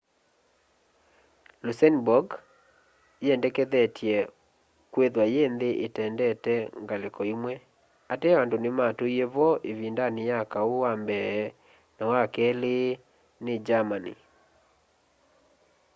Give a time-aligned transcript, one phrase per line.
[1.65, 2.27] luxembourg
[3.23, 4.15] yiendekethetye
[4.91, 7.53] kwithwa yi nthi itendete ngaliko imwe
[8.13, 11.39] ateo andu nimatuie vo ivindani ya kau wa mbee
[11.97, 12.77] na wa keli
[13.43, 14.13] ni germany